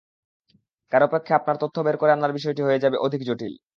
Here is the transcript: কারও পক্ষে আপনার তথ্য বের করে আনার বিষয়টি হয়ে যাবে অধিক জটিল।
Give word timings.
কারও 0.91 1.07
পক্ষে 1.13 1.31
আপনার 1.35 1.57
তথ্য 1.61 1.77
বের 1.85 1.95
করে 1.97 2.11
আনার 2.13 2.35
বিষয়টি 2.37 2.61
হয়ে 2.63 2.83
যাবে 2.83 2.97
অধিক 3.05 3.21
জটিল। 3.27 3.53